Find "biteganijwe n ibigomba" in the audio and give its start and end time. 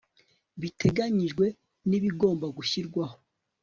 0.61-2.45